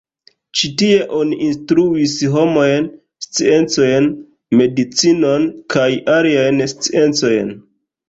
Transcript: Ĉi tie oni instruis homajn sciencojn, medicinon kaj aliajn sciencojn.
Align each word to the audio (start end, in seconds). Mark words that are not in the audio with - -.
Ĉi 0.59 0.69
tie 0.81 1.03
oni 1.19 1.37
instruis 1.47 2.15
homajn 2.37 2.89
sciencojn, 3.27 4.11
medicinon 4.63 5.49
kaj 5.77 5.89
aliajn 6.19 6.69
sciencojn. 6.77 7.59